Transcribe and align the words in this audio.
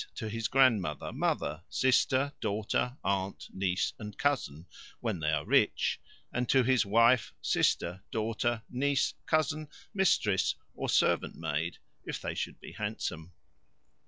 to 0.15 0.27
his 0.29 0.47
grandmother, 0.47 1.13
mother, 1.13 1.61
sister, 1.69 2.33
daughter, 2.41 2.97
aunt, 3.03 3.45
niece, 3.53 3.93
or 3.99 4.11
cousin, 4.17 4.65
when 4.99 5.19
they 5.19 5.29
are 5.29 5.45
rich; 5.45 6.01
and 6.33 6.49
to 6.49 6.63
his 6.63 6.83
wife, 6.83 7.35
sister, 7.39 8.01
daughter, 8.09 8.63
niece, 8.67 9.13
cousin, 9.27 9.67
mistress, 9.93 10.55
or 10.73 10.89
servant 10.89 11.35
maid, 11.35 11.77
if 12.03 12.19
they 12.19 12.33
should 12.33 12.59
be 12.59 12.71
handsome. 12.71 13.31